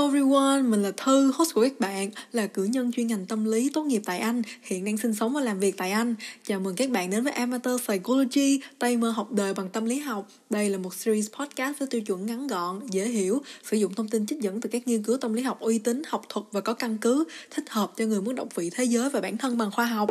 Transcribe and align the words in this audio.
Hello 0.00 0.12
everyone, 0.12 0.62
mình 0.62 0.82
là 0.82 0.90
Thư, 0.96 1.32
host 1.34 1.54
của 1.54 1.62
các 1.62 1.80
bạn, 1.80 2.10
là 2.32 2.46
cử 2.46 2.64
nhân 2.64 2.92
chuyên 2.92 3.06
ngành 3.06 3.26
tâm 3.26 3.44
lý 3.44 3.70
tốt 3.74 3.82
nghiệp 3.82 4.02
tại 4.04 4.18
Anh, 4.18 4.42
hiện 4.62 4.84
đang 4.84 4.96
sinh 4.96 5.14
sống 5.14 5.34
và 5.34 5.40
làm 5.40 5.60
việc 5.60 5.76
tại 5.76 5.90
Anh. 5.90 6.14
Chào 6.46 6.60
mừng 6.60 6.76
các 6.76 6.90
bạn 6.90 7.10
đến 7.10 7.24
với 7.24 7.32
Amateur 7.32 7.80
Psychology, 7.80 8.60
tay 8.78 8.96
mơ 8.96 9.10
học 9.10 9.32
đời 9.32 9.54
bằng 9.54 9.68
tâm 9.68 9.84
lý 9.84 9.98
học. 9.98 10.28
Đây 10.50 10.70
là 10.70 10.78
một 10.78 10.94
series 10.94 11.30
podcast 11.38 11.78
với 11.78 11.88
tiêu 11.88 12.00
chuẩn 12.00 12.26
ngắn 12.26 12.46
gọn, 12.46 12.80
dễ 12.90 13.08
hiểu, 13.08 13.42
sử 13.70 13.76
dụng 13.76 13.94
thông 13.94 14.08
tin 14.08 14.26
trích 14.26 14.40
dẫn 14.40 14.60
từ 14.60 14.68
các 14.72 14.88
nghiên 14.88 15.02
cứu 15.02 15.16
tâm 15.16 15.32
lý 15.32 15.42
học 15.42 15.60
uy 15.60 15.78
tín, 15.78 16.02
học 16.06 16.22
thuật 16.28 16.46
và 16.52 16.60
có 16.60 16.74
căn 16.74 16.98
cứ, 16.98 17.24
thích 17.50 17.70
hợp 17.70 17.92
cho 17.96 18.04
người 18.04 18.20
muốn 18.20 18.34
động 18.34 18.48
vị 18.54 18.70
thế 18.70 18.84
giới 18.84 19.10
và 19.10 19.20
bản 19.20 19.38
thân 19.38 19.58
bằng 19.58 19.70
khoa 19.70 19.84
học. 19.84 20.10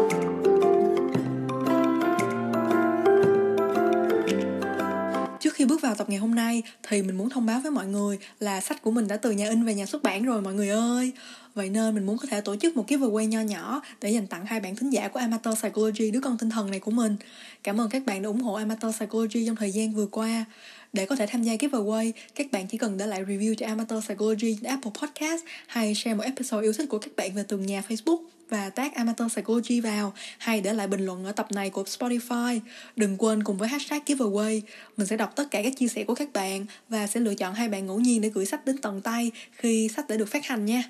Khi 5.60 5.66
bước 5.66 5.82
vào 5.82 5.96
tập 5.96 6.10
ngày 6.10 6.20
hôm 6.20 6.36
nay 6.36 6.64
thì 6.84 7.02
mình 7.02 7.18
muốn 7.18 7.30
thông 7.30 7.46
báo 7.46 7.60
với 7.60 7.72
mọi 7.72 7.88
người 7.88 8.18
là 8.40 8.62
sách 8.62 8.82
của 8.82 8.92
mình 8.92 9.08
đã 9.08 9.18
từ 9.18 9.32
nhà 9.32 9.50
in 9.50 9.64
về 9.64 9.74
nhà 9.74 9.86
xuất 9.86 10.04
bản 10.04 10.26
rồi, 10.26 10.42
mọi 10.42 10.54
người 10.54 10.70
ơi. 10.70 11.12
Vậy 11.60 11.70
nên 11.70 11.96
mình 11.96 12.06
muốn 12.06 12.18
có 12.18 12.28
thể 12.30 12.42
tổ 12.42 12.56
chức 12.56 12.78
một 12.78 12.88
giveaway 12.88 13.28
nho 13.28 13.42
nhỏ 13.42 13.82
để 14.02 14.10
dành 14.10 14.28
tặng 14.28 14.46
hai 14.46 14.60
bạn 14.60 14.76
thính 14.76 14.90
giả 14.90 15.08
của 15.08 15.20
Amateur 15.20 15.58
Psychology 15.58 16.12
đứa 16.12 16.20
con 16.20 16.38
tinh 16.38 16.50
thần 16.50 16.72
này 16.72 16.80
của 16.80 16.92
mình. 16.92 17.16
Cảm 17.64 17.82
ơn 17.82 17.90
các 17.90 18.06
bạn 18.06 18.22
đã 18.22 18.28
ủng 18.28 18.42
hộ 18.42 18.54
Amateur 18.54 18.96
Psychology 18.96 19.46
trong 19.46 19.56
thời 19.56 19.72
gian 19.72 19.94
vừa 19.94 20.06
qua. 20.06 20.46
Để 20.94 21.06
có 21.06 21.16
thể 21.16 21.28
tham 21.28 21.44
gia 21.44 21.56
giveaway, 21.56 22.12
các 22.36 22.52
bạn 22.52 22.68
chỉ 22.68 22.78
cần 22.78 22.98
để 22.98 23.08
lại 23.08 23.24
review 23.26 23.56
cho 23.56 23.68
Amateur 23.68 24.06
Psychology 24.06 24.56
trên 24.56 24.64
Apple 24.64 24.92
Podcast 25.02 25.44
hay 25.68 25.96
share 25.96 26.16
một 26.16 26.24
episode 26.24 26.66
yêu 26.66 26.74
thích 26.74 26.90
của 26.90 27.00
các 27.00 27.16
bạn 27.16 27.34
về 27.34 27.44
từng 27.48 27.66
nhà 27.66 27.84
Facebook 27.90 28.20
và 28.50 28.70
tag 28.70 28.94
Amateur 28.94 29.32
Psychology 29.32 29.82
vào 29.82 30.14
hay 30.38 30.62
để 30.62 30.74
lại 30.74 30.88
bình 30.88 31.06
luận 31.06 31.26
ở 31.26 31.32
tập 31.32 31.52
này 31.52 31.70
của 31.70 31.84
Spotify. 31.84 32.60
Đừng 32.96 33.18
quên 33.18 33.44
cùng 33.44 33.58
với 33.58 33.70
hashtag 33.70 34.00
giveaway, 34.06 34.62
mình 34.98 35.08
sẽ 35.08 35.18
đọc 35.18 35.36
tất 35.36 35.52
cả 35.52 35.62
các 35.64 35.74
chia 35.78 35.88
sẻ 35.88 36.04
của 36.04 36.16
các 36.16 36.34
bạn 36.34 36.66
và 36.90 37.08
sẽ 37.08 37.20
lựa 37.20 37.36
chọn 37.36 37.54
hai 37.54 37.70
bạn 37.70 37.86
ngẫu 37.86 38.00
nhiên 38.00 38.22
để 38.22 38.30
gửi 38.30 38.46
sách 38.46 38.66
đến 38.66 38.78
tận 38.78 39.02
tay 39.02 39.32
khi 39.52 39.90
sách 39.96 40.08
đã 40.08 40.16
được 40.16 40.30
phát 40.30 40.46
hành 40.46 40.66
nha. 40.66 40.84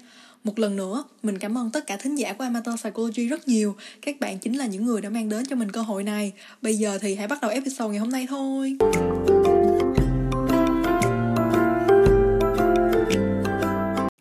Một 0.44 0.60
lần 0.60 0.76
nữa, 0.76 1.04
mình 1.24 1.38
cảm 1.38 1.58
ơn 1.58 1.72
tất 1.72 1.88
cả 1.88 1.98
thính 1.98 2.16
giả 2.16 2.34
của 2.34 2.44
Amateur 2.44 2.80
Psychology 2.80 3.28
rất 3.28 3.48
nhiều. 3.48 3.76
Các 4.02 4.20
bạn 4.20 4.40
chính 4.40 4.58
là 4.58 4.66
những 4.66 4.86
người 4.86 5.02
đã 5.02 5.10
mang 5.10 5.30
đến 5.30 5.46
cho 5.46 5.56
mình 5.56 5.72
cơ 5.72 5.82
hội 5.82 6.04
này. 6.04 6.34
Bây 6.62 6.76
giờ 6.76 6.98
thì 7.02 7.16
hãy 7.16 7.28
bắt 7.28 7.42
đầu 7.42 7.52
episode 7.52 7.90
ngày 7.90 8.00
hôm 8.00 8.10
nay 8.10 8.28
thôi. 8.30 8.78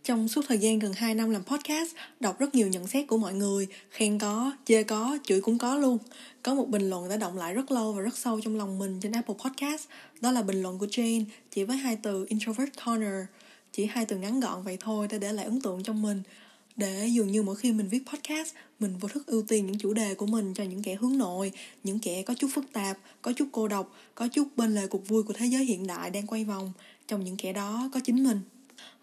Trong 0.05 0.28
suốt 0.28 0.44
thời 0.48 0.58
gian 0.58 0.78
gần 0.78 0.92
2 0.92 1.14
năm 1.14 1.30
làm 1.30 1.42
podcast, 1.44 1.94
đọc 2.20 2.38
rất 2.38 2.55
nhiều 2.55 2.69
nhận 2.69 2.86
xét 2.86 3.06
của 3.06 3.19
mọi 3.19 3.34
người, 3.34 3.66
khen 3.91 4.19
có, 4.19 4.53
chê 4.64 4.82
có, 4.82 5.19
chửi 5.25 5.41
cũng 5.41 5.58
có 5.58 5.77
luôn. 5.77 5.98
Có 6.42 6.55
một 6.55 6.69
bình 6.69 6.91
luận 6.91 7.08
đã 7.08 7.16
động 7.16 7.38
lại 7.38 7.55
rất 7.55 7.70
lâu 7.70 7.92
và 7.92 8.03
rất 8.03 8.16
sâu 8.16 8.41
trong 8.41 8.56
lòng 8.56 8.78
mình 8.78 9.00
trên 9.00 9.12
Apple 9.12 9.34
Podcast, 9.44 9.88
đó 10.20 10.30
là 10.30 10.42
bình 10.42 10.62
luận 10.62 10.78
của 10.78 10.86
Jane, 10.86 11.25
chỉ 11.50 11.64
với 11.64 11.77
hai 11.77 11.97
từ 11.97 12.27
introvert 12.28 12.70
corner, 12.86 13.25
chỉ 13.78 13.86
hai 13.86 14.06
từ 14.06 14.16
ngắn 14.16 14.40
gọn 14.40 14.62
vậy 14.62 14.76
thôi 14.80 15.08
đã 15.10 15.18
để 15.18 15.32
lại 15.32 15.44
ấn 15.44 15.60
tượng 15.60 15.82
trong 15.82 16.02
mình. 16.02 16.22
Để 16.76 17.06
dường 17.06 17.32
như 17.32 17.42
mỗi 17.42 17.56
khi 17.56 17.72
mình 17.72 17.88
viết 17.88 18.02
podcast, 18.12 18.54
mình 18.80 18.96
vô 19.00 19.08
thức 19.08 19.26
ưu 19.26 19.42
tiên 19.42 19.66
những 19.66 19.78
chủ 19.78 19.92
đề 19.92 20.14
của 20.14 20.26
mình 20.26 20.54
cho 20.54 20.64
những 20.64 20.82
kẻ 20.82 20.94
hướng 20.94 21.18
nội, 21.18 21.52
những 21.84 21.98
kẻ 21.98 22.22
có 22.22 22.34
chút 22.34 22.48
phức 22.54 22.64
tạp, 22.72 22.98
có 23.22 23.32
chút 23.32 23.48
cô 23.52 23.68
độc, 23.68 23.96
có 24.14 24.28
chút 24.28 24.48
bên 24.56 24.74
lề 24.74 24.86
cuộc 24.86 25.08
vui 25.08 25.22
của 25.22 25.32
thế 25.32 25.46
giới 25.46 25.64
hiện 25.64 25.86
đại 25.86 26.10
đang 26.10 26.26
quay 26.26 26.44
vòng. 26.44 26.72
Trong 27.08 27.24
những 27.24 27.36
kẻ 27.36 27.52
đó 27.52 27.90
có 27.92 28.00
chính 28.04 28.24
mình. 28.24 28.40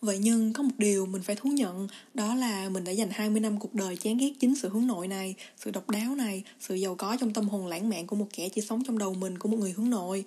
Vậy 0.02 0.18
nhưng 0.18 0.54
có 0.54 0.64
một 0.64 0.74
điều 0.78 1.06
mình 1.06 1.22
phải 1.22 1.36
thú 1.36 1.50
nhận 1.50 1.88
đó 2.14 2.36
là 2.36 2.70
mình 2.70 2.84
đã 2.84 2.92
dành 2.92 3.10
20 3.12 3.40
năm 3.40 3.60
cuộc 3.60 3.74
đời 3.74 3.98
chán 3.98 4.18
ghét 4.18 4.32
chính 4.40 4.56
sự 4.56 4.70
hướng 4.70 4.88
nội 4.88 5.08
này, 5.08 5.36
sự 5.58 5.72
độc 5.72 5.90
đáo 5.90 6.16
này, 6.16 6.44
sự 6.60 6.76
giàu 6.76 6.96
có 6.96 7.18
trong 7.20 7.34
tâm 7.34 7.50
hồn 7.50 7.68
lãng 7.68 7.90
mạn 7.90 8.08
của 8.08 8.16
một 8.16 8.28
kẻ 8.34 8.50
chỉ 8.50 8.62
sống 8.62 8.84
trong 8.84 8.98
đầu 8.98 9.14
mình 9.14 9.38
của 9.38 9.50
một 9.50 9.58
người 9.58 9.72
hướng 9.72 9.90
nội. 9.90 10.26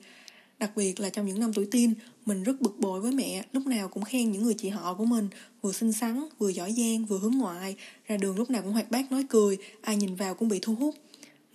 Đặc 0.58 0.76
biệt 0.76 1.00
là 1.00 1.10
trong 1.10 1.26
những 1.26 1.40
năm 1.40 1.52
tuổi 1.52 1.66
teen, 1.70 1.94
mình 2.26 2.42
rất 2.42 2.60
bực 2.60 2.78
bội 2.80 3.00
với 3.00 3.12
mẹ, 3.12 3.44
lúc 3.52 3.66
nào 3.66 3.88
cũng 3.88 4.04
khen 4.04 4.32
những 4.32 4.42
người 4.42 4.54
chị 4.54 4.68
họ 4.68 4.94
của 4.94 5.04
mình, 5.04 5.28
vừa 5.62 5.72
xinh 5.72 5.92
xắn, 5.92 6.24
vừa 6.38 6.48
giỏi 6.48 6.72
giang, 6.72 7.06
vừa 7.06 7.18
hướng 7.18 7.32
ngoại, 7.32 7.76
ra 8.06 8.16
đường 8.16 8.36
lúc 8.36 8.50
nào 8.50 8.62
cũng 8.62 8.72
hoạt 8.72 8.90
bát 8.90 9.12
nói 9.12 9.26
cười, 9.28 9.58
ai 9.82 9.96
nhìn 9.96 10.14
vào 10.14 10.34
cũng 10.34 10.48
bị 10.48 10.58
thu 10.62 10.74
hút. 10.74 10.94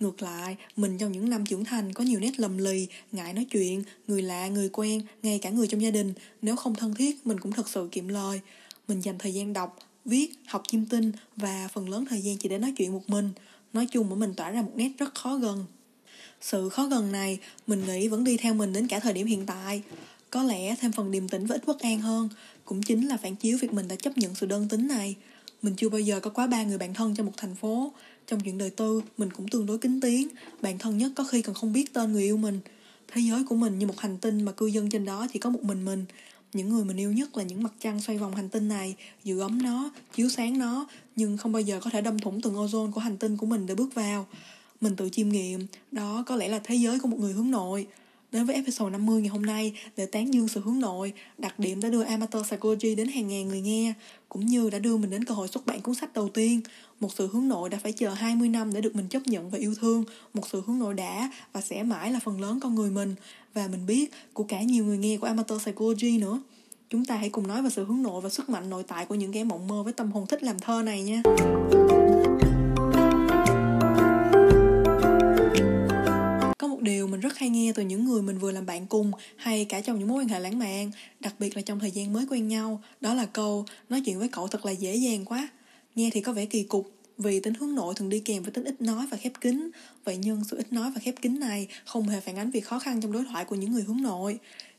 Ngược 0.00 0.22
lại, 0.22 0.56
mình 0.76 0.98
trong 0.98 1.12
những 1.12 1.30
năm 1.30 1.46
trưởng 1.46 1.64
thành 1.64 1.92
có 1.92 2.04
nhiều 2.04 2.20
nét 2.20 2.40
lầm 2.40 2.58
lì, 2.58 2.86
ngại 3.12 3.32
nói 3.32 3.46
chuyện, 3.50 3.82
người 4.06 4.22
lạ, 4.22 4.48
người 4.48 4.68
quen, 4.68 5.02
ngay 5.22 5.38
cả 5.38 5.50
người 5.50 5.66
trong 5.66 5.82
gia 5.82 5.90
đình. 5.90 6.14
Nếu 6.42 6.56
không 6.56 6.74
thân 6.74 6.94
thiết, 6.94 7.26
mình 7.26 7.40
cũng 7.40 7.52
thật 7.52 7.68
sự 7.68 7.88
kiệm 7.92 8.08
lời. 8.08 8.40
Mình 8.88 9.00
dành 9.00 9.18
thời 9.18 9.34
gian 9.34 9.52
đọc, 9.52 9.78
viết, 10.04 10.32
học 10.46 10.62
chim 10.68 10.86
tinh 10.86 11.12
và 11.36 11.68
phần 11.72 11.88
lớn 11.88 12.04
thời 12.10 12.20
gian 12.20 12.36
chỉ 12.36 12.48
để 12.48 12.58
nói 12.58 12.72
chuyện 12.76 12.92
một 12.92 13.10
mình. 13.10 13.30
Nói 13.72 13.86
chung 13.86 14.08
mỗi 14.08 14.18
mình 14.18 14.34
tỏa 14.34 14.50
ra 14.50 14.62
một 14.62 14.72
nét 14.74 14.90
rất 14.98 15.14
khó 15.14 15.36
gần. 15.36 15.64
Sự 16.44 16.68
khó 16.68 16.86
gần 16.86 17.12
này, 17.12 17.38
mình 17.66 17.84
nghĩ 17.86 18.08
vẫn 18.08 18.24
đi 18.24 18.36
theo 18.36 18.54
mình 18.54 18.72
đến 18.72 18.88
cả 18.88 19.00
thời 19.00 19.12
điểm 19.12 19.26
hiện 19.26 19.46
tại. 19.46 19.82
Có 20.30 20.42
lẽ 20.42 20.76
thêm 20.80 20.92
phần 20.92 21.10
điềm 21.10 21.28
tĩnh 21.28 21.46
và 21.46 21.56
ít 21.56 21.66
bất 21.66 21.80
an 21.80 22.00
hơn, 22.00 22.28
cũng 22.64 22.82
chính 22.82 23.08
là 23.08 23.16
phản 23.16 23.36
chiếu 23.36 23.58
việc 23.60 23.72
mình 23.72 23.88
đã 23.88 23.96
chấp 23.96 24.18
nhận 24.18 24.34
sự 24.34 24.46
đơn 24.46 24.68
tính 24.68 24.88
này. 24.88 25.14
Mình 25.62 25.74
chưa 25.76 25.88
bao 25.88 26.00
giờ 26.00 26.20
có 26.20 26.30
quá 26.30 26.46
ba 26.46 26.62
người 26.62 26.78
bạn 26.78 26.94
thân 26.94 27.14
trong 27.14 27.26
một 27.26 27.32
thành 27.36 27.54
phố, 27.54 27.92
trong 28.26 28.40
chuyện 28.40 28.58
đời 28.58 28.70
tư, 28.70 29.02
mình 29.18 29.30
cũng 29.32 29.48
tương 29.48 29.66
đối 29.66 29.78
kính 29.78 30.00
tiếng, 30.00 30.28
bạn 30.62 30.78
thân 30.78 30.98
nhất 30.98 31.12
có 31.16 31.24
khi 31.24 31.42
còn 31.42 31.54
không 31.54 31.72
biết 31.72 31.92
tên 31.92 32.12
người 32.12 32.22
yêu 32.22 32.36
mình. 32.36 32.60
Thế 33.08 33.20
giới 33.20 33.44
của 33.44 33.54
mình 33.54 33.78
như 33.78 33.86
một 33.86 34.00
hành 34.00 34.18
tinh 34.18 34.44
mà 34.44 34.52
cư 34.52 34.66
dân 34.66 34.90
trên 34.90 35.04
đó 35.04 35.26
chỉ 35.32 35.38
có 35.38 35.50
một 35.50 35.62
mình 35.62 35.84
mình. 35.84 36.04
Những 36.52 36.68
người 36.68 36.84
mình 36.84 36.96
yêu 36.96 37.12
nhất 37.12 37.36
là 37.36 37.42
những 37.42 37.62
mặt 37.62 37.72
trăng 37.80 38.00
xoay 38.00 38.18
vòng 38.18 38.34
hành 38.34 38.48
tinh 38.48 38.68
này, 38.68 38.94
giữ 39.24 39.40
ấm 39.40 39.62
nó, 39.62 39.90
chiếu 40.14 40.28
sáng 40.28 40.58
nó, 40.58 40.86
nhưng 41.16 41.36
không 41.36 41.52
bao 41.52 41.62
giờ 41.62 41.80
có 41.80 41.90
thể 41.90 42.00
đâm 42.00 42.18
thủng 42.18 42.40
từng 42.40 42.54
ozone 42.54 42.92
của 42.92 43.00
hành 43.00 43.16
tinh 43.16 43.36
của 43.36 43.46
mình 43.46 43.66
để 43.66 43.74
bước 43.74 43.94
vào. 43.94 44.26
Mình 44.84 44.96
tự 44.96 45.08
chiêm 45.12 45.28
nghiệm, 45.28 45.66
đó 45.92 46.24
có 46.26 46.36
lẽ 46.36 46.48
là 46.48 46.60
thế 46.64 46.74
giới 46.74 47.00
của 47.00 47.08
một 47.08 47.16
người 47.20 47.32
hướng 47.32 47.50
nội. 47.50 47.86
Đến 48.32 48.44
với 48.44 48.54
episode 48.54 48.90
50 48.90 49.20
ngày 49.20 49.28
hôm 49.28 49.42
nay 49.42 49.72
để 49.96 50.06
tán 50.06 50.34
dương 50.34 50.48
sự 50.48 50.60
hướng 50.60 50.80
nội, 50.80 51.12
đặc 51.38 51.58
điểm 51.58 51.80
đã 51.80 51.88
đưa 51.88 52.02
Amateur 52.02 52.46
Psychology 52.46 52.94
đến 52.94 53.08
hàng 53.08 53.28
ngàn 53.28 53.48
người 53.48 53.60
nghe, 53.60 53.94
cũng 54.28 54.46
như 54.46 54.70
đã 54.70 54.78
đưa 54.78 54.96
mình 54.96 55.10
đến 55.10 55.24
cơ 55.24 55.34
hội 55.34 55.48
xuất 55.48 55.66
bản 55.66 55.80
cuốn 55.80 55.94
sách 55.94 56.14
đầu 56.14 56.28
tiên. 56.28 56.60
Một 57.00 57.12
sự 57.14 57.28
hướng 57.32 57.48
nội 57.48 57.68
đã 57.70 57.78
phải 57.82 57.92
chờ 57.92 58.10
20 58.10 58.48
năm 58.48 58.74
để 58.74 58.80
được 58.80 58.96
mình 58.96 59.08
chấp 59.08 59.26
nhận 59.26 59.50
và 59.50 59.58
yêu 59.58 59.74
thương, 59.80 60.04
một 60.34 60.48
sự 60.52 60.62
hướng 60.66 60.78
nội 60.78 60.94
đã 60.94 61.30
và 61.52 61.60
sẽ 61.60 61.82
mãi 61.82 62.12
là 62.12 62.18
phần 62.24 62.40
lớn 62.40 62.60
con 62.60 62.74
người 62.74 62.90
mình, 62.90 63.14
và 63.54 63.68
mình 63.68 63.86
biết 63.86 64.12
của 64.32 64.44
cả 64.44 64.62
nhiều 64.62 64.84
người 64.84 64.98
nghe 64.98 65.16
của 65.16 65.26
Amateur 65.26 65.62
Psychology 65.62 66.18
nữa. 66.18 66.42
Chúng 66.90 67.04
ta 67.04 67.16
hãy 67.16 67.28
cùng 67.28 67.46
nói 67.46 67.62
về 67.62 67.70
sự 67.70 67.84
hướng 67.84 68.02
nội 68.02 68.20
và 68.20 68.28
sức 68.28 68.50
mạnh 68.50 68.70
nội 68.70 68.82
tại 68.88 69.06
của 69.06 69.14
những 69.14 69.32
kẻ 69.32 69.44
mộng 69.44 69.68
mơ 69.68 69.82
với 69.82 69.92
tâm 69.92 70.12
hồn 70.12 70.26
thích 70.26 70.42
làm 70.42 70.58
thơ 70.58 70.82
này 70.82 71.02
nha. 71.02 71.22
Điều 76.84 77.06
mình 77.06 77.20
rất 77.20 77.38
hay 77.38 77.50
nghe 77.50 77.72
từ 77.74 77.82
những 77.82 78.04
người 78.04 78.22
mình 78.22 78.38
vừa 78.38 78.52
làm 78.52 78.66
bạn 78.66 78.86
cùng 78.86 79.12
hay 79.36 79.64
cả 79.64 79.80
trong 79.80 79.98
những 79.98 80.08
mối 80.08 80.22
quan 80.22 80.28
hệ 80.28 80.38
lãng 80.38 80.58
mạn, 80.58 80.90
đặc 81.20 81.34
biệt 81.38 81.56
là 81.56 81.62
trong 81.62 81.80
thời 81.80 81.90
gian 81.90 82.12
mới 82.12 82.26
quen 82.30 82.48
nhau, 82.48 82.82
đó 83.00 83.14
là 83.14 83.26
câu 83.26 83.64
nói 83.88 84.02
chuyện 84.04 84.18
với 84.18 84.28
cậu 84.28 84.48
thật 84.48 84.66
là 84.66 84.72
dễ 84.72 84.94
dàng 84.94 85.24
quá. 85.24 85.48
Nghe 85.94 86.10
thì 86.12 86.20
có 86.20 86.32
vẻ 86.32 86.46
kỳ 86.46 86.62
cục, 86.62 86.90
vì 87.18 87.40
tính 87.40 87.54
hướng 87.54 87.74
nội 87.74 87.94
thường 87.94 88.08
đi 88.08 88.20
kèm 88.20 88.42
với 88.42 88.52
tính 88.52 88.64
ít 88.64 88.80
nói 88.80 89.06
và 89.10 89.16
khép 89.16 89.32
kín. 89.40 89.70
Vậy 90.04 90.16
nhưng 90.16 90.44
sự 90.44 90.56
ít 90.56 90.72
nói 90.72 90.90
và 90.94 91.00
khép 91.00 91.14
kín 91.22 91.40
này 91.40 91.68
không 91.84 92.08
hề 92.08 92.20
phản 92.20 92.36
ánh 92.36 92.50
việc 92.50 92.64
khó 92.64 92.78
khăn 92.78 93.00
trong 93.00 93.12
đối 93.12 93.24
thoại 93.24 93.44
của 93.44 93.56
những 93.56 93.72
người 93.72 93.82
hướng 93.82 94.02
nội. 94.02 94.38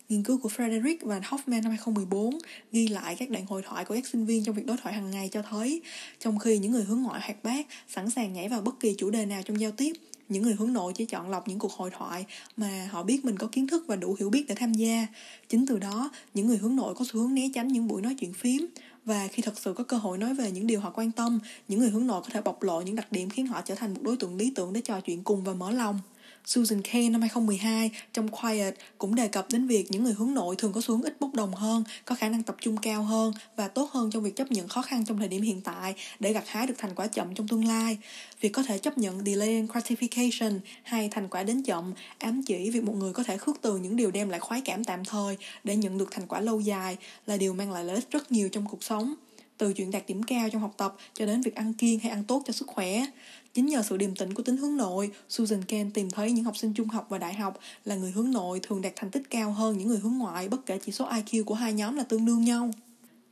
Nghiên 0.10 0.24
cứu 0.24 0.38
của 0.38 0.50
Frederick 0.50 0.98
và 1.02 1.20
Hoffman 1.20 1.62
năm 1.62 1.70
2014 1.70 2.38
ghi 2.72 2.88
lại 2.88 3.16
các 3.16 3.30
đoạn 3.30 3.46
hội 3.46 3.62
thoại 3.62 3.86
của 3.86 3.96
các 3.96 4.08
sinh 4.08 4.26
viên 4.26 4.44
trong 4.44 4.56
việc 4.56 4.66
đối 4.66 4.78
thoại 4.78 4.96
hàng 4.96 5.12
ngày 5.12 5.30
cho 5.32 5.42
thấy 5.42 5.82
trong 6.20 6.40
khi 6.40 6.58
những 6.58 6.72
người 6.72 6.84
hướng 6.84 7.02
ngoại 7.02 7.22
hoạt 7.22 7.44
bát 7.44 7.68
sẵn 7.88 8.10
sàng 8.10 8.34
nhảy 8.34 8.50
vào 8.50 8.62
bất 8.62 8.80
kỳ 8.80 8.96
chủ 8.98 9.10
đề 9.10 9.26
nào 9.26 9.42
trong 9.46 9.60
giao 9.60 9.72
tiếp 9.72 9.94
những 10.30 10.44
người 10.44 10.54
hướng 10.54 10.74
nội 10.74 10.94
chỉ 10.96 11.06
chọn 11.06 11.30
lọc 11.30 11.48
những 11.48 11.60
cuộc 11.60 11.72
hội 11.72 11.90
thoại 11.98 12.26
mà 12.58 12.90
họ 12.92 13.04
biết 13.04 13.26
mình 13.26 13.38
có 13.38 13.48
kiến 13.52 13.68
thức 13.68 13.84
và 13.88 13.96
đủ 13.96 14.16
hiểu 14.20 14.30
biết 14.30 14.46
để 14.48 14.56
tham 14.56 14.74
gia. 14.74 15.08
Chính 15.50 15.66
từ 15.66 15.80
đó, 15.80 16.10
những 16.34 16.48
người 16.48 16.58
hướng 16.58 16.76
nội 16.76 16.96
có 16.96 17.06
xu 17.06 17.20
hướng 17.20 17.34
né 17.34 17.50
tránh 17.54 17.68
những 17.68 17.88
buổi 17.88 18.02
nói 18.02 18.16
chuyện 18.20 18.34
phím. 18.34 18.66
Và 19.06 19.28
khi 19.28 19.44
thật 19.44 19.60
sự 19.60 19.74
có 19.74 19.84
cơ 19.84 19.98
hội 19.98 20.18
nói 20.18 20.34
về 20.34 20.52
những 20.52 20.68
điều 20.68 20.80
họ 20.80 20.92
quan 20.96 21.12
tâm, 21.12 21.40
những 21.68 21.80
người 21.80 21.90
hướng 21.90 22.08
nội 22.08 22.22
có 22.24 22.30
thể 22.32 22.42
bộc 22.42 22.64
lộ 22.64 22.82
những 22.82 22.96
đặc 22.96 23.12
điểm 23.12 23.30
khiến 23.30 23.48
họ 23.48 23.62
trở 23.62 23.76
thành 23.76 23.94
một 23.94 24.02
đối 24.04 24.18
tượng 24.18 24.36
lý 24.36 24.52
tưởng 24.56 24.74
để 24.74 24.82
trò 24.82 25.02
chuyện 25.02 25.24
cùng 25.24 25.44
và 25.44 25.54
mở 25.54 25.72
lòng. 25.72 26.00
Susan 26.46 26.82
Cain 26.82 27.12
năm 27.12 27.22
2012 27.22 27.92
trong 28.14 28.28
Quiet 28.28 28.76
cũng 28.98 29.16
đề 29.16 29.28
cập 29.28 29.46
đến 29.52 29.68
việc 29.68 29.92
những 29.92 30.04
người 30.04 30.14
hướng 30.14 30.34
nội 30.34 30.56
thường 30.56 30.74
có 30.74 30.82
xu 30.82 30.96
hướng 30.96 31.04
ít 31.04 31.20
bốc 31.20 31.34
đồng 31.34 31.56
hơn, 31.56 31.84
có 32.06 32.16
khả 32.16 32.30
năng 32.30 32.44
tập 32.44 32.56
trung 32.62 32.78
cao 32.78 33.04
hơn 33.04 33.34
và 33.56 33.68
tốt 33.68 33.90
hơn 33.92 34.12
trong 34.12 34.24
việc 34.24 34.36
chấp 34.36 34.52
nhận 34.52 34.68
khó 34.68 34.82
khăn 34.82 35.06
trong 35.06 35.20
thời 35.20 35.28
điểm 35.28 35.42
hiện 35.42 35.62
tại 35.62 35.96
để 36.20 36.34
gặt 36.34 36.44
hái 36.48 36.68
được 36.68 36.74
thành 36.78 36.96
quả 36.96 37.08
chậm 37.08 37.36
trong 37.36 37.48
tương 37.48 37.66
lai. 37.66 37.98
Việc 38.42 38.50
có 38.50 38.64
thể 38.64 38.78
chấp 38.78 38.98
nhận 38.98 39.26
delay 39.26 39.68
gratification 39.74 40.60
hay 40.84 41.10
thành 41.12 41.28
quả 41.28 41.44
đến 41.44 41.64
chậm 41.64 41.94
ám 42.20 42.44
chỉ 42.44 42.70
việc 42.70 42.84
một 42.84 42.96
người 42.96 43.14
có 43.14 43.24
thể 43.24 43.38
khước 43.38 43.62
từ 43.62 43.78
những 43.78 43.96
điều 43.96 44.12
đem 44.12 44.30
lại 44.30 44.40
khoái 44.40 44.62
cảm 44.62 44.84
tạm 44.84 45.06
thời 45.06 45.38
để 45.64 45.76
nhận 45.76 45.98
được 45.98 46.08
thành 46.12 46.28
quả 46.28 46.40
lâu 46.40 46.60
dài 46.60 46.98
là 47.26 47.38
điều 47.38 47.54
mang 47.54 47.72
lại 47.72 47.84
lợi 47.84 47.96
ích 47.96 48.12
rất 48.12 48.32
nhiều 48.32 48.50
trong 48.50 48.66
cuộc 48.70 48.84
sống 48.84 49.16
từ 49.58 49.74
chuyện 49.74 49.92
đạt 49.92 50.04
điểm 50.08 50.24
cao 50.24 50.50
trong 50.50 50.62
học 50.62 50.74
tập 50.78 50.96
cho 51.14 51.26
đến 51.26 51.42
việc 51.42 51.56
ăn 51.56 51.74
kiêng 51.74 52.00
hay 52.00 52.12
ăn 52.12 52.24
tốt 52.24 52.44
cho 52.46 52.54
sức 52.54 52.68
khỏe. 52.68 53.06
Chính 53.54 53.66
nhờ 53.66 53.82
sự 53.90 53.98
điềm 53.98 54.16
tĩnh 54.16 54.34
của 54.34 54.44
tính 54.44 54.58
hướng 54.58 54.78
nội, 54.78 55.12
Susan 55.30 55.64
Cain 55.64 55.92
tìm 55.92 56.10
thấy 56.10 56.32
những 56.32 56.46
học 56.46 56.58
sinh 56.58 56.74
trung 56.74 56.88
học 56.88 57.06
và 57.10 57.18
đại 57.18 57.34
học 57.34 57.60
là 57.86 57.96
người 57.96 58.12
hướng 58.12 58.32
nội 58.32 58.60
thường 58.64 58.82
đạt 58.82 58.94
thành 58.96 59.12
tích 59.12 59.30
cao 59.30 59.52
hơn 59.52 59.78
những 59.78 59.88
người 59.88 60.00
hướng 60.00 60.18
ngoại 60.18 60.50
bất 60.50 60.66
kể 60.66 60.80
chỉ 60.86 60.92
số 60.92 61.10
IQ 61.10 61.44
của 61.44 61.56
hai 61.56 61.74
nhóm 61.74 61.96
là 61.96 62.04
tương 62.04 62.26
đương 62.26 62.44
nhau. 62.44 62.72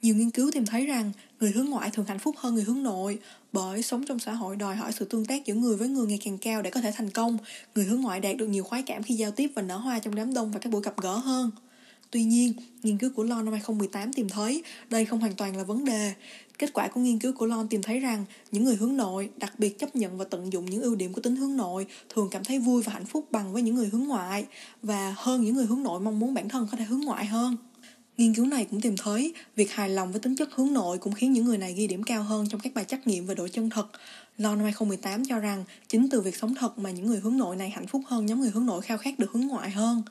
Nhiều 0.01 0.15
nghiên 0.15 0.29
cứu 0.29 0.51
tìm 0.53 0.65
thấy 0.65 0.85
rằng 0.85 1.11
người 1.39 1.51
hướng 1.51 1.65
ngoại 1.65 1.89
thường 1.93 2.05
hạnh 2.05 2.19
phúc 2.19 2.35
hơn 2.37 2.55
người 2.55 2.63
hướng 2.63 2.83
nội 2.83 3.19
bởi 3.51 3.83
sống 3.83 4.05
trong 4.05 4.19
xã 4.19 4.33
hội 4.33 4.55
đòi 4.55 4.75
hỏi 4.75 4.91
sự 4.91 5.05
tương 5.05 5.25
tác 5.25 5.45
giữa 5.45 5.53
người 5.53 5.77
với 5.77 5.87
người 5.87 6.07
ngày 6.07 6.19
càng 6.25 6.37
cao 6.37 6.61
để 6.61 6.69
có 6.69 6.81
thể 6.81 6.91
thành 6.95 7.09
công. 7.09 7.37
Người 7.75 7.85
hướng 7.85 8.01
ngoại 8.01 8.19
đạt 8.19 8.37
được 8.37 8.47
nhiều 8.47 8.63
khoái 8.63 8.83
cảm 8.83 9.03
khi 9.03 9.15
giao 9.15 9.31
tiếp 9.31 9.51
và 9.55 9.61
nở 9.61 9.77
hoa 9.77 9.99
trong 9.99 10.15
đám 10.15 10.33
đông 10.33 10.51
và 10.51 10.59
các 10.59 10.69
buổi 10.69 10.81
gặp 10.81 11.01
gỡ 11.01 11.15
hơn. 11.15 11.51
Tuy 12.13 12.23
nhiên, 12.23 12.53
nghiên 12.83 12.97
cứu 12.97 13.09
của 13.15 13.23
Lon 13.23 13.45
năm 13.45 13.53
2018 13.53 14.13
tìm 14.13 14.29
thấy 14.29 14.63
đây 14.89 15.05
không 15.05 15.19
hoàn 15.19 15.33
toàn 15.33 15.57
là 15.57 15.63
vấn 15.63 15.85
đề. 15.85 16.13
Kết 16.59 16.73
quả 16.73 16.87
của 16.87 17.01
nghiên 17.01 17.19
cứu 17.19 17.33
của 17.33 17.45
Lon 17.45 17.67
tìm 17.67 17.81
thấy 17.81 17.99
rằng 17.99 18.25
những 18.51 18.63
người 18.63 18.75
hướng 18.75 18.97
nội, 18.97 19.29
đặc 19.37 19.59
biệt 19.59 19.79
chấp 19.79 19.95
nhận 19.95 20.17
và 20.17 20.25
tận 20.25 20.53
dụng 20.53 20.65
những 20.65 20.81
ưu 20.81 20.95
điểm 20.95 21.13
của 21.13 21.21
tính 21.21 21.35
hướng 21.35 21.57
nội, 21.57 21.85
thường 22.09 22.27
cảm 22.31 22.43
thấy 22.43 22.59
vui 22.59 22.83
và 22.83 22.93
hạnh 22.93 23.05
phúc 23.05 23.27
bằng 23.31 23.53
với 23.53 23.61
những 23.61 23.75
người 23.75 23.89
hướng 23.91 24.03
ngoại 24.03 24.45
và 24.81 25.15
hơn 25.17 25.41
những 25.41 25.55
người 25.55 25.65
hướng 25.65 25.83
nội 25.83 25.99
mong 25.99 26.19
muốn 26.19 26.33
bản 26.33 26.49
thân 26.49 26.67
có 26.71 26.77
thể 26.77 26.85
hướng 26.85 26.99
ngoại 26.99 27.25
hơn. 27.25 27.57
Nghiên 28.17 28.33
cứu 28.33 28.45
này 28.45 28.67
cũng 28.71 28.81
tìm 28.81 28.97
thấy 28.97 29.33
việc 29.55 29.71
hài 29.71 29.89
lòng 29.89 30.11
với 30.11 30.21
tính 30.21 30.35
chất 30.35 30.49
hướng 30.55 30.73
nội 30.73 30.97
cũng 30.97 31.13
khiến 31.13 31.33
những 31.33 31.45
người 31.45 31.57
này 31.57 31.73
ghi 31.73 31.87
điểm 31.87 32.03
cao 32.03 32.23
hơn 32.23 32.45
trong 32.49 32.61
các 32.61 32.73
bài 32.73 32.85
trắc 32.85 33.07
nghiệm 33.07 33.25
về 33.25 33.35
độ 33.35 33.47
chân 33.47 33.69
thật. 33.69 33.87
Lo 34.37 34.55
năm 34.55 34.63
2018 34.63 35.25
cho 35.25 35.39
rằng 35.39 35.63
chính 35.87 36.09
từ 36.09 36.21
việc 36.21 36.35
sống 36.35 36.55
thật 36.55 36.79
mà 36.79 36.91
những 36.91 37.05
người 37.05 37.19
hướng 37.19 37.37
nội 37.37 37.55
này 37.55 37.69
hạnh 37.69 37.87
phúc 37.87 38.01
hơn 38.05 38.25
nhóm 38.25 38.39
người 38.39 38.49
hướng 38.49 38.65
nội 38.65 38.81
khao 38.81 38.97
khát 38.97 39.19
được 39.19 39.31
hướng 39.31 39.47
ngoại 39.47 39.69
hơn. 39.69 40.01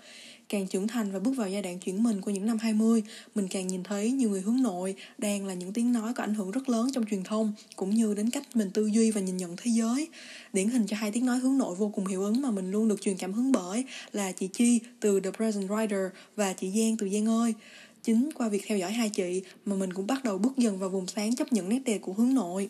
Càng 0.52 0.66
trưởng 0.66 0.88
thành 0.88 1.12
và 1.12 1.18
bước 1.18 1.32
vào 1.36 1.48
giai 1.48 1.62
đoạn 1.62 1.78
chuyển 1.78 2.02
mình 2.02 2.20
của 2.20 2.30
những 2.30 2.46
năm 2.46 2.58
20, 2.58 3.02
mình 3.34 3.48
càng 3.48 3.66
nhìn 3.66 3.82
thấy 3.82 4.10
nhiều 4.10 4.30
người 4.30 4.40
hướng 4.40 4.62
nội 4.62 4.94
đang 5.18 5.46
là 5.46 5.54
những 5.54 5.72
tiếng 5.72 5.92
nói 5.92 6.14
có 6.14 6.24
ảnh 6.24 6.34
hưởng 6.34 6.50
rất 6.50 6.68
lớn 6.68 6.90
trong 6.92 7.04
truyền 7.10 7.22
thông, 7.24 7.52
cũng 7.76 7.90
như 7.90 8.14
đến 8.14 8.30
cách 8.30 8.56
mình 8.56 8.70
tư 8.70 8.86
duy 8.86 9.10
và 9.10 9.20
nhìn 9.20 9.36
nhận 9.36 9.56
thế 9.56 9.70
giới. 9.70 10.08
Điển 10.52 10.68
hình 10.68 10.86
cho 10.86 10.96
hai 10.96 11.10
tiếng 11.10 11.26
nói 11.26 11.38
hướng 11.38 11.58
nội 11.58 11.74
vô 11.74 11.88
cùng 11.94 12.06
hiệu 12.06 12.22
ứng 12.22 12.42
mà 12.42 12.50
mình 12.50 12.70
luôn 12.70 12.88
được 12.88 13.00
truyền 13.02 13.16
cảm 13.16 13.32
hứng 13.32 13.52
bởi 13.52 13.84
là 14.12 14.32
chị 14.32 14.48
Chi 14.48 14.80
từ 15.00 15.20
The 15.20 15.30
Present 15.30 15.68
Writer 15.68 16.08
và 16.36 16.52
chị 16.52 16.70
Giang 16.70 16.96
từ 16.96 17.08
Giang 17.08 17.26
ơi. 17.26 17.54
Chính 18.02 18.30
qua 18.34 18.48
việc 18.48 18.62
theo 18.66 18.78
dõi 18.78 18.92
hai 18.92 19.08
chị 19.08 19.42
mà 19.64 19.76
mình 19.76 19.92
cũng 19.92 20.06
bắt 20.06 20.24
đầu 20.24 20.38
bước 20.38 20.52
dần 20.56 20.78
vào 20.78 20.88
vùng 20.88 21.06
sáng 21.06 21.36
chấp 21.36 21.52
nhận 21.52 21.68
nét 21.68 21.80
đẹp 21.84 21.98
của 21.98 22.12
hướng 22.12 22.34
nội. 22.34 22.68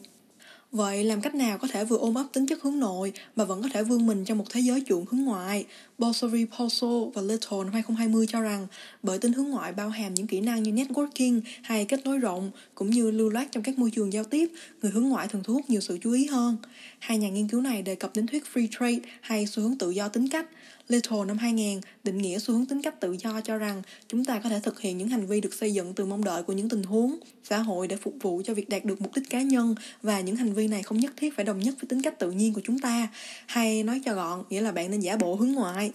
Vậy 0.73 1.05
làm 1.05 1.20
cách 1.20 1.34
nào 1.34 1.58
có 1.58 1.69
thể 1.69 1.84
vừa 1.84 1.96
ôm 1.96 2.14
ấp 2.14 2.26
tính 2.32 2.46
chất 2.46 2.62
hướng 2.62 2.79
nội 2.79 3.12
mà 3.37 3.44
vẫn 3.44 3.62
có 3.62 3.69
thể 3.73 3.82
vươn 3.82 4.06
mình 4.06 4.25
trong 4.25 4.38
một 4.38 4.44
thế 4.50 4.61
giới 4.61 4.82
chuộng 4.87 5.05
hướng 5.11 5.25
ngoại? 5.25 5.64
Bolsori, 6.02 6.46
Poso 6.58 6.87
và 7.14 7.22
Little 7.22 7.58
năm 7.58 7.72
2020 7.72 8.26
cho 8.26 8.40
rằng 8.40 8.66
bởi 9.02 9.19
tính 9.19 9.32
hướng 9.32 9.49
ngoại 9.49 9.72
bao 9.72 9.88
hàm 9.88 10.14
những 10.14 10.26
kỹ 10.26 10.40
năng 10.40 10.62
như 10.62 10.72
networking 10.72 11.40
hay 11.62 11.84
kết 11.84 12.04
nối 12.04 12.19
rộng 12.19 12.50
cũng 12.75 12.90
như 12.90 13.10
lưu 13.10 13.31
loát 13.31 13.52
trong 13.52 13.62
các 13.62 13.78
môi 13.78 13.90
trường 13.90 14.12
giao 14.12 14.25
tiếp, 14.25 14.50
người 14.82 14.90
hướng 14.90 15.08
ngoại 15.08 15.28
thường 15.28 15.43
thu 15.44 15.54
hút 15.54 15.70
nhiều 15.70 15.81
sự 15.81 15.99
chú 16.02 16.12
ý 16.12 16.26
hơn. 16.26 16.56
Hai 16.99 17.19
nhà 17.19 17.28
nghiên 17.28 17.49
cứu 17.49 17.60
này 17.60 17.82
đề 17.82 17.94
cập 17.94 18.10
đến 18.14 18.26
thuyết 18.26 18.44
free 18.54 18.66
trade 18.70 19.08
hay 19.20 19.46
xu 19.46 19.62
hướng 19.62 19.78
tự 19.78 19.90
do 19.90 20.08
tính 20.08 20.28
cách– 20.28 20.46
Little 20.88 21.25
năm 21.26 21.38
2000 21.38 21.81
định 22.05 22.19
nghĩa 22.19 22.38
xu 22.38 22.55
hướng 22.55 22.66
tính 22.66 22.82
cách 22.82 23.00
tự 23.00 23.12
do 23.12 23.40
cho 23.40 23.58
rằng 23.58 23.82
chúng 24.08 24.25
ta 24.25 24.40
có 24.44 24.48
thể 24.48 24.60
thực 24.60 24.81
hiện 24.81 24.98
những 24.98 25.08
hành 25.08 25.26
vi 25.26 25.40
được 25.40 25.55
xây 25.55 25.72
dựng 25.72 25.94
từ 25.94 26.05
mong 26.05 26.25
đợi 26.25 26.43
của 26.43 26.52
những 26.52 26.69
tình 26.69 26.82
huống, 26.82 27.19
xã 27.44 27.58
hội 27.58 27.88
để 27.88 27.96
phục 27.96 28.14
vụ 28.20 28.43
cho 28.44 28.55
việc 28.55 28.69
đạt 28.69 28.84
được 28.84 29.00
mục 29.00 29.14
đích 29.14 29.31
cá 29.31 29.43
nhân 29.43 29.75
và 30.02 30.20
những 30.20 30.37
hành 30.37 30.52
vi 30.55 30.69
này 30.69 30.82
không 30.82 30.98
nhất 30.98 31.12
thiết 31.16 31.37
phải 31.37 31.44
đồng 31.44 31.58
nhất 31.60 31.75
với 31.81 31.88
tính 31.88 32.02
cách 32.02 32.19
tự 32.19 32.31
nhiên 32.31 32.55
của 32.55 32.60
chúng 32.64 32.78
ta. 32.78 33.08
Hay 33.46 33.82
nói 33.82 34.00
cho 34.05 34.14
gọn, 34.14 34.43
nghĩa 34.50 34.60
là 34.60 34.72
bạn 34.72 34.90
nên 34.90 35.00
giả 35.00 35.16
bộ 35.16 35.34
hướng 35.34 35.52
ngoại. 35.52 35.91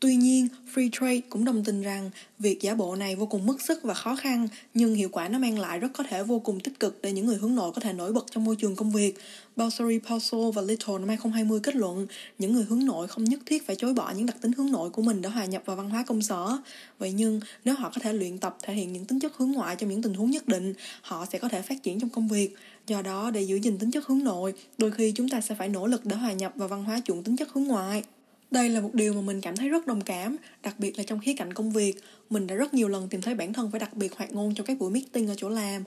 Tuy 0.00 0.16
nhiên, 0.16 0.48
Free 0.74 0.90
Trade 0.92 1.20
cũng 1.28 1.44
đồng 1.44 1.64
tình 1.64 1.82
rằng 1.82 2.10
việc 2.38 2.60
giả 2.60 2.74
bộ 2.74 2.96
này 2.96 3.16
vô 3.16 3.26
cùng 3.26 3.46
mất 3.46 3.62
sức 3.62 3.82
và 3.82 3.94
khó 3.94 4.16
khăn, 4.16 4.48
nhưng 4.74 4.94
hiệu 4.94 5.08
quả 5.12 5.28
nó 5.28 5.38
mang 5.38 5.58
lại 5.58 5.78
rất 5.78 5.88
có 5.92 6.04
thể 6.04 6.22
vô 6.22 6.38
cùng 6.38 6.60
tích 6.60 6.80
cực 6.80 7.02
để 7.02 7.12
những 7.12 7.26
người 7.26 7.36
hướng 7.36 7.54
nội 7.54 7.72
có 7.74 7.80
thể 7.80 7.92
nổi 7.92 8.12
bật 8.12 8.26
trong 8.30 8.44
môi 8.44 8.56
trường 8.56 8.76
công 8.76 8.90
việc. 8.90 9.18
Balsari, 9.56 9.98
Paso 9.98 10.50
và 10.54 10.62
Little 10.62 10.98
năm 10.98 11.08
2020 11.08 11.60
kết 11.62 11.76
luận 11.76 12.06
những 12.38 12.52
người 12.52 12.64
hướng 12.64 12.84
nội 12.84 13.08
không 13.08 13.24
nhất 13.24 13.40
thiết 13.46 13.66
phải 13.66 13.76
chối 13.76 13.94
bỏ 13.94 14.12
những 14.16 14.26
đặc 14.26 14.36
tính 14.40 14.52
hướng 14.52 14.70
nội 14.70 14.90
của 14.90 15.02
mình 15.02 15.22
để 15.22 15.28
hòa 15.28 15.44
nhập 15.44 15.62
vào 15.66 15.76
văn 15.76 15.90
hóa 15.90 16.04
công 16.06 16.22
sở. 16.22 16.58
Vậy 16.98 17.12
nhưng, 17.12 17.40
nếu 17.64 17.74
họ 17.74 17.90
có 17.94 18.00
thể 18.00 18.12
luyện 18.12 18.38
tập 18.38 18.56
thể 18.62 18.74
hiện 18.74 18.92
những 18.92 19.04
tính 19.04 19.20
chất 19.20 19.32
hướng 19.36 19.52
ngoại 19.52 19.76
trong 19.76 19.90
những 19.90 20.02
tình 20.02 20.14
huống 20.14 20.30
nhất 20.30 20.48
định, 20.48 20.74
họ 21.02 21.26
sẽ 21.32 21.38
có 21.38 21.48
thể 21.48 21.62
phát 21.62 21.82
triển 21.82 22.00
trong 22.00 22.10
công 22.10 22.28
việc. 22.28 22.54
Do 22.86 23.02
đó, 23.02 23.30
để 23.30 23.42
giữ 23.42 23.56
gìn 23.56 23.78
tính 23.78 23.90
chất 23.90 24.06
hướng 24.06 24.24
nội, 24.24 24.54
đôi 24.78 24.90
khi 24.90 25.12
chúng 25.16 25.28
ta 25.28 25.40
sẽ 25.40 25.54
phải 25.54 25.68
nỗ 25.68 25.86
lực 25.86 26.06
để 26.06 26.16
hòa 26.16 26.32
nhập 26.32 26.52
vào 26.56 26.68
văn 26.68 26.84
hóa 26.84 27.00
chuộng 27.04 27.22
tính 27.22 27.36
chất 27.36 27.48
hướng 27.52 27.64
ngoại. 27.64 28.02
Đây 28.50 28.68
là 28.68 28.80
một 28.80 28.94
điều 28.94 29.14
mà 29.14 29.20
mình 29.20 29.40
cảm 29.40 29.56
thấy 29.56 29.68
rất 29.68 29.86
đồng 29.86 30.00
cảm, 30.00 30.36
đặc 30.62 30.74
biệt 30.78 30.98
là 30.98 31.04
trong 31.04 31.20
khía 31.20 31.34
cạnh 31.34 31.52
công 31.52 31.72
việc. 31.72 31.94
Mình 32.30 32.46
đã 32.46 32.54
rất 32.54 32.74
nhiều 32.74 32.88
lần 32.88 33.08
tìm 33.08 33.22
thấy 33.22 33.34
bản 33.34 33.52
thân 33.52 33.70
phải 33.70 33.80
đặc 33.80 33.94
biệt 33.94 34.16
hoạt 34.16 34.32
ngôn 34.32 34.54
trong 34.54 34.66
các 34.66 34.78
buổi 34.78 34.90
meeting 34.90 35.28
ở 35.28 35.34
chỗ 35.36 35.48
làm, 35.48 35.84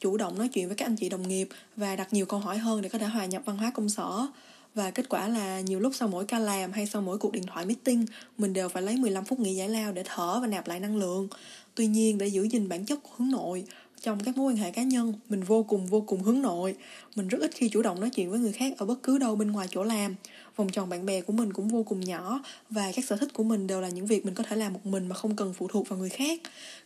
chủ 0.00 0.16
động 0.16 0.38
nói 0.38 0.48
chuyện 0.48 0.66
với 0.66 0.76
các 0.76 0.86
anh 0.86 0.96
chị 0.96 1.08
đồng 1.08 1.28
nghiệp 1.28 1.48
và 1.76 1.96
đặt 1.96 2.12
nhiều 2.12 2.26
câu 2.26 2.40
hỏi 2.40 2.58
hơn 2.58 2.82
để 2.82 2.88
có 2.88 2.98
thể 2.98 3.06
hòa 3.06 3.26
nhập 3.26 3.42
văn 3.44 3.56
hóa 3.56 3.70
công 3.74 3.88
sở. 3.88 4.26
Và 4.74 4.90
kết 4.90 5.08
quả 5.08 5.28
là 5.28 5.60
nhiều 5.60 5.80
lúc 5.80 5.94
sau 5.94 6.08
mỗi 6.08 6.24
ca 6.24 6.38
làm 6.38 6.72
hay 6.72 6.86
sau 6.86 7.02
mỗi 7.02 7.18
cuộc 7.18 7.32
điện 7.32 7.44
thoại 7.46 7.66
meeting, 7.66 8.06
mình 8.38 8.52
đều 8.52 8.68
phải 8.68 8.82
lấy 8.82 8.96
15 8.96 9.24
phút 9.24 9.40
nghỉ 9.40 9.54
giải 9.54 9.68
lao 9.68 9.92
để 9.92 10.02
thở 10.06 10.38
và 10.40 10.46
nạp 10.46 10.68
lại 10.68 10.80
năng 10.80 10.96
lượng. 10.96 11.28
Tuy 11.74 11.86
nhiên, 11.86 12.18
để 12.18 12.26
giữ 12.26 12.42
gìn 12.42 12.68
bản 12.68 12.84
chất 12.84 13.02
của 13.02 13.10
hướng 13.16 13.30
nội, 13.30 13.64
trong 14.00 14.24
các 14.24 14.36
mối 14.36 14.52
quan 14.52 14.56
hệ 14.56 14.70
cá 14.70 14.82
nhân 14.82 15.14
mình 15.28 15.42
vô 15.42 15.62
cùng 15.62 15.86
vô 15.86 16.00
cùng 16.00 16.22
hướng 16.22 16.42
nội. 16.42 16.76
Mình 17.16 17.28
rất 17.28 17.38
ít 17.40 17.50
khi 17.54 17.68
chủ 17.68 17.82
động 17.82 18.00
nói 18.00 18.10
chuyện 18.10 18.30
với 18.30 18.40
người 18.40 18.52
khác 18.52 18.72
ở 18.78 18.86
bất 18.86 19.02
cứ 19.02 19.18
đâu 19.18 19.36
bên 19.36 19.52
ngoài 19.52 19.66
chỗ 19.70 19.82
làm. 19.82 20.14
Vòng 20.56 20.68
tròn 20.68 20.88
bạn 20.88 21.06
bè 21.06 21.20
của 21.20 21.32
mình 21.32 21.52
cũng 21.52 21.68
vô 21.68 21.82
cùng 21.82 22.00
nhỏ 22.00 22.42
và 22.70 22.92
các 22.94 23.04
sở 23.04 23.16
thích 23.16 23.32
của 23.32 23.44
mình 23.44 23.66
đều 23.66 23.80
là 23.80 23.88
những 23.88 24.06
việc 24.06 24.24
mình 24.24 24.34
có 24.34 24.44
thể 24.44 24.56
làm 24.56 24.72
một 24.72 24.86
mình 24.86 25.08
mà 25.08 25.14
không 25.14 25.36
cần 25.36 25.54
phụ 25.54 25.68
thuộc 25.68 25.88
vào 25.88 25.98
người 25.98 26.08
khác. 26.08 26.40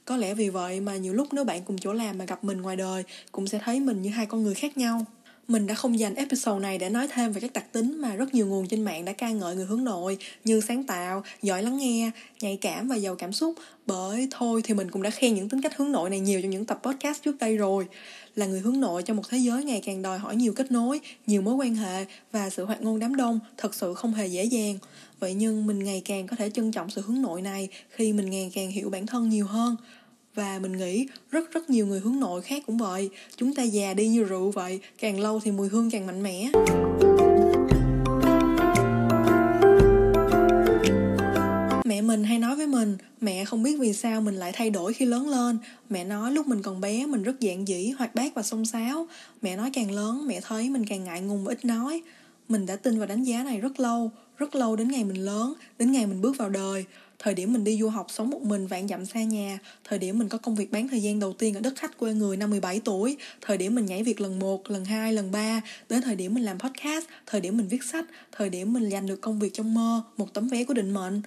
Có 0.04 0.16
lẽ 0.16 0.34
vì 0.34 0.48
vậy 0.48 0.80
mà 0.80 0.96
nhiều 0.96 1.14
lúc 1.14 1.28
nếu 1.32 1.44
bạn 1.44 1.62
cùng 1.64 1.78
chỗ 1.78 1.92
làm 1.92 2.18
mà 2.18 2.24
gặp 2.24 2.44
mình 2.44 2.62
ngoài 2.62 2.76
đời 2.76 3.04
cũng 3.32 3.46
sẽ 3.46 3.60
thấy 3.64 3.80
mình 3.80 4.02
như 4.02 4.10
hai 4.10 4.26
con 4.26 4.42
người 4.42 4.54
khác 4.54 4.78
nhau 4.78 5.04
mình 5.48 5.66
đã 5.66 5.74
không 5.74 5.98
dành 5.98 6.14
episode 6.14 6.60
này 6.60 6.78
để 6.78 6.88
nói 6.88 7.08
thêm 7.08 7.32
về 7.32 7.40
các 7.40 7.52
đặc 7.52 7.64
tính 7.72 8.00
mà 8.00 8.16
rất 8.16 8.34
nhiều 8.34 8.46
nguồn 8.46 8.68
trên 8.68 8.82
mạng 8.82 9.04
đã 9.04 9.12
ca 9.12 9.30
ngợi 9.30 9.56
người 9.56 9.64
hướng 9.64 9.84
nội 9.84 10.18
như 10.44 10.60
sáng 10.60 10.84
tạo, 10.84 11.22
giỏi 11.42 11.62
lắng 11.62 11.76
nghe, 11.76 12.10
nhạy 12.40 12.58
cảm 12.60 12.88
và 12.88 12.96
giàu 12.96 13.16
cảm 13.16 13.32
xúc. 13.32 13.54
Bởi 13.86 14.28
thôi 14.30 14.60
thì 14.64 14.74
mình 14.74 14.90
cũng 14.90 15.02
đã 15.02 15.10
khen 15.10 15.34
những 15.34 15.48
tính 15.48 15.62
cách 15.62 15.76
hướng 15.76 15.92
nội 15.92 16.10
này 16.10 16.20
nhiều 16.20 16.42
trong 16.42 16.50
những 16.50 16.64
tập 16.64 16.80
podcast 16.82 17.22
trước 17.22 17.38
đây 17.38 17.56
rồi. 17.56 17.86
Là 18.34 18.46
người 18.46 18.60
hướng 18.60 18.80
nội 18.80 19.02
trong 19.02 19.16
một 19.16 19.22
thế 19.28 19.38
giới 19.38 19.64
ngày 19.64 19.80
càng 19.84 20.02
đòi 20.02 20.18
hỏi 20.18 20.36
nhiều 20.36 20.52
kết 20.52 20.72
nối, 20.72 21.00
nhiều 21.26 21.42
mối 21.42 21.54
quan 21.54 21.74
hệ 21.74 22.04
và 22.32 22.50
sự 22.50 22.64
hoạt 22.64 22.82
ngôn 22.82 22.98
đám 22.98 23.16
đông 23.16 23.40
thật 23.56 23.74
sự 23.74 23.94
không 23.94 24.14
hề 24.14 24.26
dễ 24.26 24.44
dàng. 24.44 24.78
Vậy 25.20 25.34
nhưng 25.34 25.66
mình 25.66 25.84
ngày 25.84 26.02
càng 26.04 26.26
có 26.26 26.36
thể 26.36 26.50
trân 26.50 26.72
trọng 26.72 26.90
sự 26.90 27.02
hướng 27.06 27.22
nội 27.22 27.42
này 27.42 27.68
khi 27.90 28.12
mình 28.12 28.30
ngày 28.30 28.50
càng 28.54 28.70
hiểu 28.70 28.90
bản 28.90 29.06
thân 29.06 29.28
nhiều 29.28 29.46
hơn 29.46 29.76
và 30.38 30.58
mình 30.62 30.72
nghĩ 30.72 31.06
rất 31.30 31.52
rất 31.52 31.70
nhiều 31.70 31.86
người 31.86 32.00
hướng 32.00 32.20
nội 32.20 32.42
khác 32.42 32.62
cũng 32.66 32.78
vậy. 32.78 33.10
Chúng 33.36 33.54
ta 33.54 33.62
già 33.62 33.94
đi 33.94 34.08
như 34.08 34.24
rượu 34.24 34.50
vậy, 34.50 34.80
càng 34.98 35.20
lâu 35.20 35.40
thì 35.40 35.50
mùi 35.50 35.68
hương 35.68 35.90
càng 35.90 36.06
mạnh 36.06 36.22
mẽ. 36.22 36.50
Mẹ 41.84 42.02
mình 42.02 42.24
hay 42.24 42.38
nói 42.38 42.56
với 42.56 42.66
mình, 42.66 42.96
mẹ 43.20 43.44
không 43.44 43.62
biết 43.62 43.76
vì 43.80 43.92
sao 43.92 44.20
mình 44.20 44.34
lại 44.34 44.52
thay 44.54 44.70
đổi 44.70 44.92
khi 44.92 45.04
lớn 45.04 45.28
lên. 45.28 45.58
Mẹ 45.90 46.04
nói, 46.04 46.32
lúc 46.32 46.46
mình 46.46 46.62
còn 46.62 46.80
bé, 46.80 47.06
mình 47.06 47.22
rất 47.22 47.36
dạng 47.40 47.68
dĩ 47.68 47.90
hoạt 47.98 48.14
bát 48.14 48.34
và 48.34 48.42
xông 48.42 48.66
xáo. 48.66 49.06
Mẹ 49.42 49.56
nói, 49.56 49.70
càng 49.72 49.90
lớn, 49.90 50.26
mẹ 50.26 50.40
thấy 50.40 50.70
mình 50.70 50.86
càng 50.86 51.04
ngại 51.04 51.20
ngùng 51.20 51.44
và 51.44 51.52
ít 51.52 51.64
nói. 51.64 52.02
Mình 52.48 52.66
đã 52.66 52.76
tin 52.76 52.98
vào 52.98 53.06
đánh 53.06 53.24
giá 53.24 53.42
này 53.42 53.60
rất 53.60 53.80
lâu 53.80 54.10
rất 54.38 54.54
lâu 54.54 54.76
đến 54.76 54.88
ngày 54.88 55.04
mình 55.04 55.24
lớn, 55.24 55.54
đến 55.78 55.92
ngày 55.92 56.06
mình 56.06 56.20
bước 56.20 56.36
vào 56.36 56.48
đời 56.48 56.84
thời 57.18 57.34
điểm 57.34 57.52
mình 57.52 57.64
đi 57.64 57.78
du 57.78 57.88
học 57.88 58.06
sống 58.10 58.30
một 58.30 58.42
mình 58.42 58.66
vạn 58.66 58.88
dặm 58.88 59.06
xa 59.06 59.22
nhà, 59.22 59.58
thời 59.84 59.98
điểm 59.98 60.18
mình 60.18 60.28
có 60.28 60.38
công 60.38 60.54
việc 60.54 60.72
bán 60.72 60.88
thời 60.88 61.02
gian 61.02 61.20
đầu 61.20 61.32
tiên 61.32 61.54
ở 61.54 61.60
đất 61.60 61.74
khách 61.76 61.98
quê 61.98 62.14
người 62.14 62.36
năm 62.36 62.50
17 62.50 62.80
tuổi, 62.84 63.16
thời 63.40 63.56
điểm 63.56 63.74
mình 63.74 63.86
nhảy 63.86 64.02
việc 64.02 64.20
lần 64.20 64.38
1, 64.38 64.70
lần 64.70 64.84
2, 64.84 65.12
lần 65.12 65.32
3, 65.32 65.60
đến 65.88 66.02
thời 66.02 66.16
điểm 66.16 66.34
mình 66.34 66.44
làm 66.44 66.58
podcast, 66.58 67.06
thời 67.26 67.40
điểm 67.40 67.56
mình 67.56 67.68
viết 67.68 67.84
sách, 67.84 68.04
thời 68.32 68.50
điểm 68.50 68.72
mình 68.72 68.90
giành 68.90 69.06
được 69.06 69.20
công 69.20 69.38
việc 69.38 69.54
trong 69.54 69.74
mơ, 69.74 70.02
một 70.16 70.34
tấm 70.34 70.48
vé 70.48 70.64
của 70.64 70.74
định 70.74 70.94
mệnh. 70.94 71.22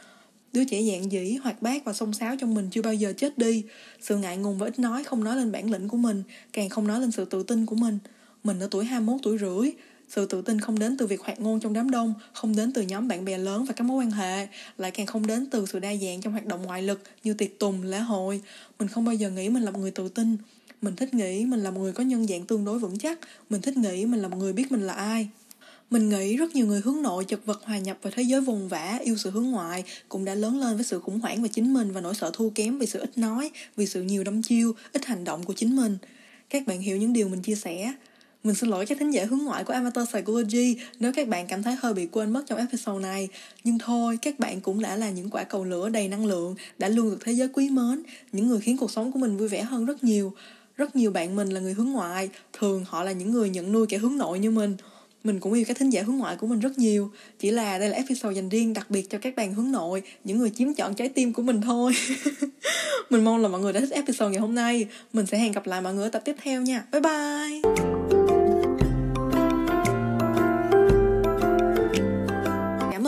Đứa 0.53 0.63
trẻ 0.65 0.81
dạng 0.91 1.11
dĩ, 1.11 1.35
hoạt 1.43 1.61
bát 1.61 1.85
và 1.85 1.93
sông 1.93 2.13
sáo 2.13 2.35
trong 2.39 2.53
mình 2.53 2.67
chưa 2.71 2.81
bao 2.81 2.93
giờ 2.93 3.13
chết 3.17 3.37
đi. 3.37 3.63
Sự 4.01 4.17
ngại 4.17 4.37
ngùng 4.37 4.57
và 4.57 4.67
ít 4.67 4.79
nói 4.79 5.03
không 5.03 5.23
nói 5.23 5.35
lên 5.35 5.51
bản 5.51 5.71
lĩnh 5.71 5.87
của 5.87 5.97
mình, 5.97 6.23
càng 6.53 6.69
không 6.69 6.87
nói 6.87 6.99
lên 6.99 7.11
sự 7.11 7.25
tự 7.25 7.43
tin 7.43 7.65
của 7.65 7.75
mình. 7.75 7.97
Mình 8.43 8.59
ở 8.59 8.67
tuổi 8.71 8.85
21 8.85 9.21
tuổi 9.23 9.37
rưỡi, 9.37 9.71
sự 10.15 10.25
tự 10.25 10.41
tin 10.41 10.59
không 10.59 10.79
đến 10.79 10.97
từ 10.97 11.07
việc 11.07 11.21
hoạt 11.21 11.39
ngôn 11.39 11.59
trong 11.59 11.73
đám 11.73 11.91
đông, 11.91 12.13
không 12.33 12.55
đến 12.55 12.73
từ 12.73 12.81
nhóm 12.81 13.07
bạn 13.07 13.25
bè 13.25 13.37
lớn 13.37 13.65
và 13.65 13.73
các 13.73 13.83
mối 13.83 14.03
quan 14.03 14.11
hệ, 14.11 14.47
lại 14.77 14.91
càng 14.91 15.05
không 15.05 15.27
đến 15.27 15.45
từ 15.45 15.65
sự 15.65 15.79
đa 15.79 15.95
dạng 15.95 16.21
trong 16.21 16.33
hoạt 16.33 16.45
động 16.45 16.63
ngoại 16.63 16.81
lực 16.81 17.01
như 17.23 17.33
tiệc 17.33 17.59
tùng, 17.59 17.83
lễ 17.83 17.99
hội. 17.99 18.41
Mình 18.79 18.87
không 18.87 19.05
bao 19.05 19.15
giờ 19.15 19.29
nghĩ 19.29 19.49
mình 19.49 19.63
là 19.63 19.71
một 19.71 19.79
người 19.79 19.91
tự 19.91 20.09
tin. 20.09 20.37
Mình 20.81 20.95
thích 20.95 21.13
nghĩ 21.13 21.45
mình 21.45 21.59
là 21.59 21.71
một 21.71 21.79
người 21.79 21.93
có 21.93 22.03
nhân 22.03 22.27
dạng 22.27 22.45
tương 22.45 22.65
đối 22.65 22.79
vững 22.79 22.97
chắc. 22.97 23.19
Mình 23.49 23.61
thích 23.61 23.77
nghĩ 23.77 24.05
mình 24.05 24.21
là 24.21 24.27
một 24.27 24.37
người 24.37 24.53
biết 24.53 24.71
mình 24.71 24.81
là 24.81 24.93
ai. 24.93 25.29
Mình 25.89 26.09
nghĩ 26.09 26.37
rất 26.37 26.55
nhiều 26.55 26.65
người 26.65 26.81
hướng 26.81 27.01
nội 27.01 27.25
chật 27.25 27.45
vật 27.45 27.61
hòa 27.63 27.79
nhập 27.79 27.97
vào 28.01 28.13
thế 28.15 28.23
giới 28.23 28.41
vùng 28.41 28.67
vã, 28.67 28.99
yêu 29.03 29.17
sự 29.17 29.29
hướng 29.29 29.47
ngoại 29.47 29.83
cũng 30.09 30.25
đã 30.25 30.35
lớn 30.35 30.59
lên 30.59 30.75
với 30.75 30.85
sự 30.85 30.99
khủng 30.99 31.19
hoảng 31.19 31.43
về 31.43 31.49
chính 31.49 31.73
mình 31.73 31.91
và 31.91 32.01
nỗi 32.01 32.15
sợ 32.15 32.31
thua 32.33 32.49
kém 32.49 32.79
vì 32.79 32.85
sự 32.85 32.99
ít 32.99 33.17
nói, 33.17 33.51
vì 33.77 33.85
sự 33.85 34.01
nhiều 34.01 34.23
đâm 34.23 34.41
chiêu, 34.41 34.75
ít 34.93 35.05
hành 35.05 35.23
động 35.23 35.43
của 35.43 35.53
chính 35.53 35.75
mình. 35.75 35.97
Các 36.49 36.67
bạn 36.67 36.81
hiểu 36.81 36.97
những 36.97 37.13
điều 37.13 37.29
mình 37.29 37.41
chia 37.41 37.55
sẻ, 37.55 37.93
mình 38.43 38.55
xin 38.55 38.69
lỗi 38.69 38.85
các 38.85 38.97
thính 38.99 39.11
giả 39.11 39.25
hướng 39.25 39.39
ngoại 39.39 39.63
của 39.63 39.73
Amateur 39.73 40.07
Psychology 40.07 40.75
nếu 40.99 41.11
các 41.15 41.27
bạn 41.27 41.47
cảm 41.47 41.63
thấy 41.63 41.75
hơi 41.75 41.93
bị 41.93 42.07
quên 42.11 42.33
mất 42.33 42.43
trong 42.47 42.59
episode 42.59 43.03
này. 43.03 43.29
Nhưng 43.63 43.79
thôi, 43.79 44.17
các 44.21 44.39
bạn 44.39 44.61
cũng 44.61 44.81
đã 44.81 44.95
là 44.95 45.09
những 45.09 45.29
quả 45.29 45.43
cầu 45.43 45.63
lửa 45.63 45.89
đầy 45.89 46.07
năng 46.07 46.25
lượng, 46.25 46.55
đã 46.77 46.87
luôn 46.87 47.09
được 47.09 47.17
thế 47.21 47.31
giới 47.31 47.47
quý 47.47 47.69
mến, 47.69 48.03
những 48.31 48.47
người 48.47 48.59
khiến 48.59 48.77
cuộc 48.77 48.91
sống 48.91 49.11
của 49.11 49.19
mình 49.19 49.37
vui 49.37 49.47
vẻ 49.47 49.61
hơn 49.61 49.85
rất 49.85 50.03
nhiều. 50.03 50.33
Rất 50.77 50.95
nhiều 50.95 51.11
bạn 51.11 51.35
mình 51.35 51.49
là 51.49 51.59
người 51.59 51.73
hướng 51.73 51.89
ngoại, 51.89 52.29
thường 52.53 52.85
họ 52.87 53.03
là 53.03 53.11
những 53.11 53.31
người 53.31 53.49
nhận 53.49 53.71
nuôi 53.71 53.87
kẻ 53.87 53.97
hướng 53.97 54.17
nội 54.17 54.39
như 54.39 54.51
mình. 54.51 54.77
Mình 55.23 55.39
cũng 55.39 55.53
yêu 55.53 55.65
các 55.67 55.77
thính 55.77 55.89
giả 55.89 56.03
hướng 56.03 56.17
ngoại 56.17 56.35
của 56.35 56.47
mình 56.47 56.59
rất 56.59 56.77
nhiều 56.77 57.11
Chỉ 57.39 57.51
là 57.51 57.77
đây 57.77 57.89
là 57.89 57.97
episode 57.97 58.35
dành 58.35 58.49
riêng 58.49 58.73
đặc 58.73 58.89
biệt 58.89 59.09
cho 59.09 59.17
các 59.17 59.35
bạn 59.35 59.53
hướng 59.53 59.71
nội 59.71 60.01
Những 60.23 60.37
người 60.37 60.49
chiếm 60.49 60.73
chọn 60.73 60.93
trái 60.93 61.09
tim 61.09 61.33
của 61.33 61.41
mình 61.41 61.61
thôi 61.61 61.93
Mình 63.09 63.23
mong 63.23 63.41
là 63.41 63.47
mọi 63.47 63.61
người 63.61 63.73
đã 63.73 63.79
thích 63.79 63.91
episode 63.91 64.31
ngày 64.31 64.39
hôm 64.39 64.55
nay 64.55 64.85
Mình 65.13 65.25
sẽ 65.25 65.37
hẹn 65.37 65.51
gặp 65.51 65.67
lại 65.67 65.81
mọi 65.81 65.93
người 65.93 66.03
ở 66.03 66.09
tập 66.09 66.21
tiếp 66.25 66.35
theo 66.43 66.61
nha 66.61 66.83
Bye 66.91 67.01
bye 67.01 67.90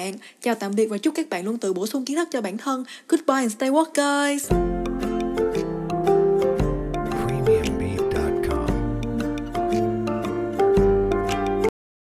bạn. 0.00 0.14
Chào 0.42 0.54
tạm 0.54 0.72
biệt 0.76 0.86
và 0.86 0.98
chúc 0.98 1.14
các 1.14 1.28
bạn 1.28 1.44
luôn 1.44 1.58
tự 1.58 1.72
bổ 1.72 1.86
sung 1.86 2.04
kiến 2.04 2.16
thức 2.16 2.28
cho 2.30 2.40
bản 2.40 2.58
thân. 2.58 2.84
Goodbye 3.08 3.36
and 3.36 3.52
stay 3.52 3.70
woke, 3.70 3.92
guys! 3.94 4.89